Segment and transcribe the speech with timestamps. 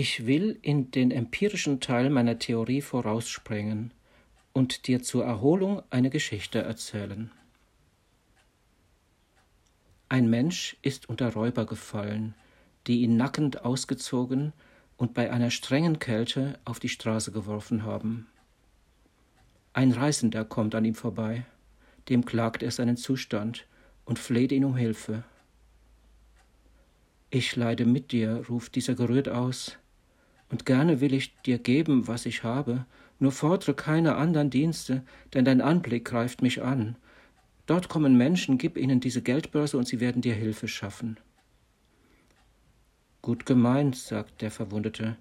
[0.00, 3.92] Ich will in den empirischen Teil meiner Theorie vorausspringen
[4.52, 7.32] und dir zur Erholung eine Geschichte erzählen.
[10.08, 12.36] Ein Mensch ist unter Räuber gefallen,
[12.86, 14.52] die ihn nackend ausgezogen
[14.96, 18.28] und bei einer strengen Kälte auf die Straße geworfen haben.
[19.72, 21.44] Ein Reisender kommt an ihm vorbei,
[22.08, 23.66] dem klagt er seinen Zustand
[24.04, 25.24] und fleht ihn um Hilfe.
[27.30, 29.76] Ich leide mit dir, ruft dieser gerührt aus,
[30.50, 32.86] und gerne will ich dir geben, was ich habe,
[33.18, 35.02] nur fordre keine andern Dienste,
[35.34, 36.96] denn dein Anblick greift mich an.
[37.66, 41.18] Dort kommen Menschen, gib ihnen diese Geldbörse und sie werden dir Hilfe schaffen.
[43.20, 45.16] Gut gemeint, sagt der Verwundete,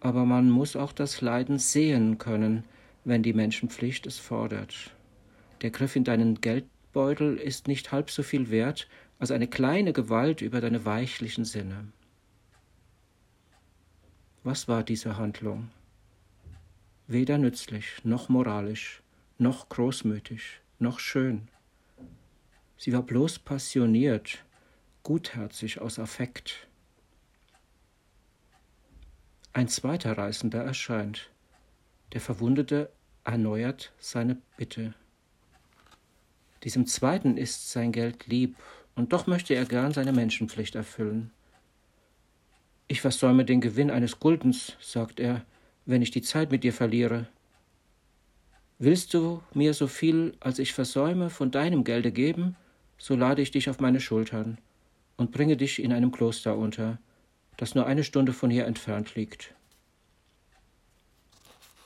[0.00, 2.64] aber man muss auch das Leiden sehen können,
[3.04, 4.94] wenn die Menschenpflicht es fordert.
[5.60, 8.88] Der Griff in deinen Geldbeutel ist nicht halb so viel wert
[9.18, 11.88] als eine kleine Gewalt über deine weichlichen Sinne.
[14.46, 15.70] Was war diese Handlung?
[17.06, 19.02] Weder nützlich, noch moralisch,
[19.38, 21.48] noch großmütig, noch schön.
[22.76, 24.44] Sie war bloß passioniert,
[25.02, 26.66] gutherzig aus Affekt.
[29.54, 31.30] Ein zweiter Reisender erscheint.
[32.12, 32.92] Der Verwundete
[33.24, 34.92] erneuert seine Bitte.
[36.64, 38.56] Diesem zweiten ist sein Geld lieb,
[38.94, 41.30] und doch möchte er gern seine Menschenpflicht erfüllen.
[42.86, 45.44] Ich versäume den Gewinn eines Guldens, sagt er,
[45.86, 47.28] wenn ich die Zeit mit dir verliere.
[48.78, 52.56] Willst du mir so viel, als ich versäume, von deinem Gelde geben,
[52.98, 54.58] so lade ich dich auf meine Schultern
[55.16, 56.98] und bringe dich in einem Kloster unter,
[57.56, 59.54] das nur eine Stunde von hier entfernt liegt.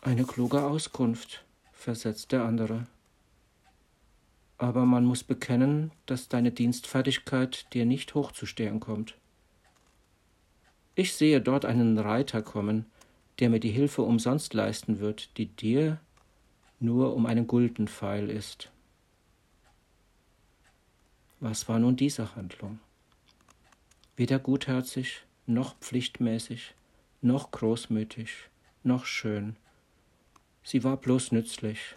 [0.00, 2.86] Eine kluge Auskunft, versetzt der andere.
[4.56, 9.16] Aber man muss bekennen, dass deine Dienstfertigkeit dir nicht hochzustehen kommt.
[10.98, 12.86] Ich sehe dort einen Reiter kommen,
[13.38, 16.00] der mir die Hilfe umsonst leisten wird, die dir
[16.80, 18.70] nur um einen Guldenpfeil ist.
[21.38, 22.80] Was war nun diese Handlung?
[24.16, 26.74] Weder gutherzig, noch pflichtmäßig,
[27.20, 28.30] noch großmütig,
[28.82, 29.56] noch schön.
[30.62, 31.94] Sie war bloß nützlich.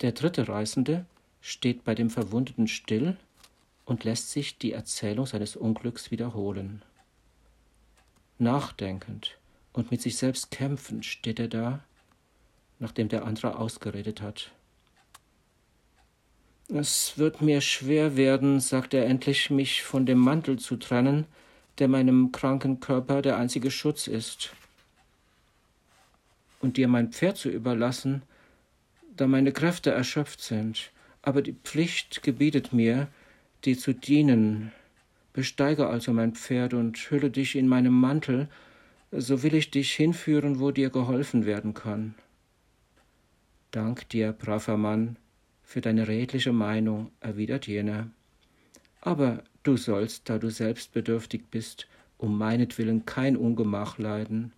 [0.00, 1.04] Der dritte Reisende
[1.42, 3.18] steht bei dem Verwundeten still
[3.88, 6.82] und lässt sich die Erzählung seines Unglücks wiederholen.
[8.38, 9.38] Nachdenkend
[9.72, 11.80] und mit sich selbst kämpfend steht er da,
[12.78, 14.52] nachdem der andere ausgeredet hat.
[16.68, 21.24] Es wird mir schwer werden, sagt er endlich, mich von dem Mantel zu trennen,
[21.78, 24.52] der meinem kranken Körper der einzige Schutz ist.
[26.60, 28.20] Und dir mein Pferd zu überlassen,
[29.16, 30.90] da meine Kräfte erschöpft sind.
[31.22, 33.08] Aber die Pflicht gebietet mir,
[33.64, 34.72] dir zu dienen.
[35.32, 38.48] Besteige also mein Pferd und hülle dich in meinem Mantel,
[39.10, 42.14] so will ich dich hinführen, wo dir geholfen werden kann.
[43.70, 45.16] Dank dir, braver Mann,
[45.62, 48.10] für deine redliche Meinung, erwidert jener.
[49.00, 51.86] Aber du sollst, da du selbst bedürftig bist,
[52.16, 54.52] um meinetwillen kein Ungemach leiden.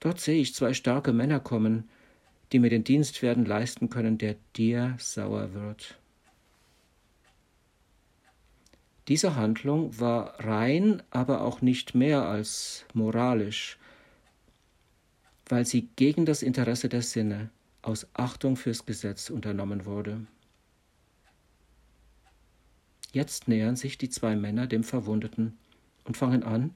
[0.00, 1.88] Dort sehe ich zwei starke Männer kommen,
[2.52, 5.98] die mir den Dienst werden leisten können, der dir sauer wird.
[9.08, 13.78] Diese Handlung war rein, aber auch nicht mehr als moralisch,
[15.48, 17.50] weil sie gegen das Interesse der Sinne,
[17.82, 20.26] aus Achtung fürs Gesetz unternommen wurde.
[23.12, 25.56] Jetzt nähern sich die zwei Männer dem Verwundeten
[26.04, 26.74] und fangen an,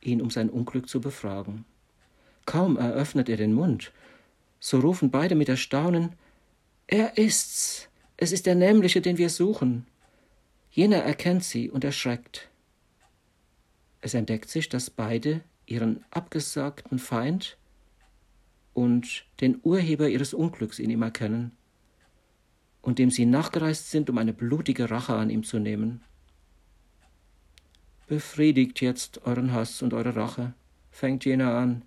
[0.00, 1.64] ihn um sein Unglück zu befragen.
[2.46, 3.92] Kaum eröffnet er den Mund,
[4.60, 6.14] so rufen beide mit Erstaunen
[6.86, 7.88] Er ist's.
[8.16, 9.86] Es ist der Nämliche, den wir suchen.
[10.74, 12.48] Jener erkennt sie und erschreckt.
[14.00, 17.58] Es entdeckt sich, dass beide ihren abgesagten Feind
[18.72, 21.52] und den Urheber ihres Unglücks in ihm erkennen
[22.80, 26.00] und dem sie nachgereist sind, um eine blutige Rache an ihm zu nehmen.
[28.06, 30.54] Befriedigt jetzt euren Hass und eure Rache,
[30.90, 31.84] fängt jener an.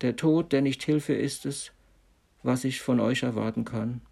[0.00, 1.70] Der Tod, der nicht Hilfe ist es,
[2.42, 4.02] was ich von euch erwarten kann.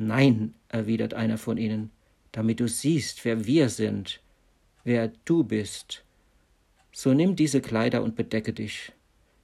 [0.00, 1.90] Nein, erwidert einer von ihnen,
[2.30, 4.20] damit du siehst, wer wir sind,
[4.84, 6.04] wer du bist.
[6.92, 8.92] So nimm diese Kleider und bedecke dich.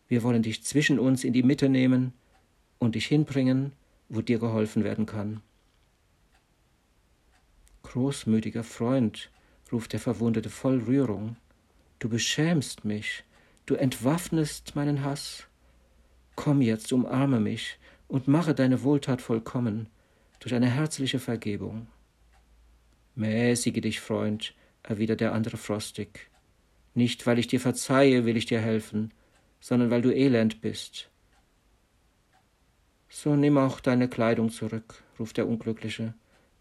[0.07, 2.13] Wir wollen dich zwischen uns in die Mitte nehmen
[2.79, 3.73] und dich hinbringen,
[4.09, 5.41] wo dir geholfen werden kann.
[7.83, 9.33] Großmütiger Freund,
[9.73, 11.35] ruft der Verwundete voll Rührung,
[11.99, 13.25] du beschämst mich,
[13.67, 15.49] du entwaffnest meinen Hass.
[16.37, 17.77] Komm jetzt, umarme mich
[18.07, 19.89] und mache deine Wohltat vollkommen
[20.45, 21.87] durch eine herzliche Vergebung.
[23.15, 26.29] Mäßige dich, Freund, erwidert der andere frostig.
[26.93, 29.15] Nicht, weil ich dir verzeihe, will ich dir helfen,
[29.59, 31.09] sondern weil du elend bist.
[33.09, 36.13] So nimm auch deine Kleidung zurück, ruft der Unglückliche,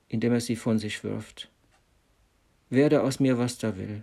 [0.07, 1.51] indem er sie von sich wirft.
[2.69, 4.01] Werde aus mir, was da will.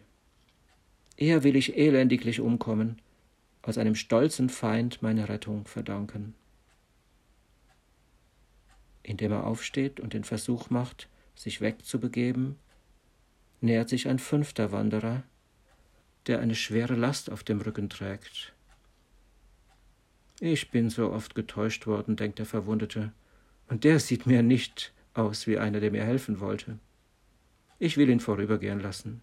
[1.16, 3.00] Eher will ich elendiglich umkommen,
[3.62, 6.34] als einem stolzen Feind meine Rettung verdanken.
[9.02, 12.56] Indem er aufsteht und den Versuch macht, sich wegzubegeben,
[13.60, 15.22] nähert sich ein fünfter Wanderer,
[16.26, 18.52] der eine schwere Last auf dem Rücken trägt.
[20.40, 23.12] Ich bin so oft getäuscht worden, denkt der Verwundete,
[23.68, 26.78] und der sieht mir nicht aus wie einer, der mir helfen wollte.
[27.78, 29.22] Ich will ihn vorübergehen lassen.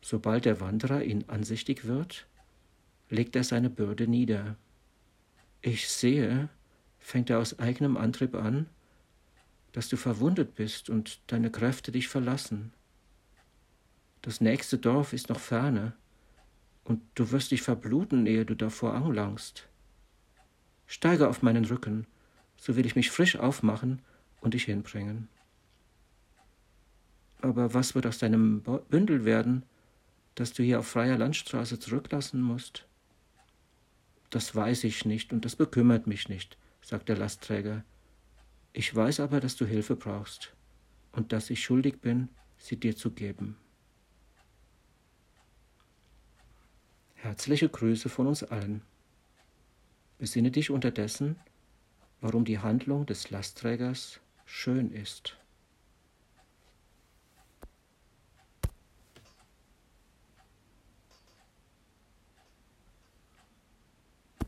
[0.00, 2.26] Sobald der Wanderer ihn ansichtig wird,
[3.10, 4.56] legt er seine Bürde nieder.
[5.60, 6.48] Ich sehe,
[6.98, 8.66] fängt er aus eigenem Antrieb an,
[9.72, 12.72] dass du verwundet bist und deine Kräfte dich verlassen.
[14.22, 15.94] Das nächste Dorf ist noch ferne,
[16.88, 19.68] und du wirst dich verbluten, ehe du davor anlangst.
[20.86, 22.06] Steige auf meinen Rücken,
[22.56, 24.00] so will ich mich frisch aufmachen
[24.40, 25.28] und dich hinbringen.
[27.42, 29.64] Aber was wird aus deinem Bündel werden,
[30.34, 32.86] das du hier auf freier Landstraße zurücklassen musst?
[34.30, 36.56] Das weiß ich nicht und das bekümmert mich nicht,
[36.88, 37.84] sagt der Lastträger.
[38.72, 40.54] Ich weiß aber, dass du Hilfe brauchst
[41.12, 43.58] und dass ich schuldig bin, sie dir zu geben.
[47.12, 48.80] Herzliche Grüße von uns allen.
[50.16, 51.36] Besinne dich unterdessen,
[52.22, 55.36] warum die Handlung des Lastträgers schön ist.